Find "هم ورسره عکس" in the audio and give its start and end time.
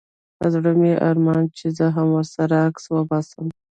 1.95-2.83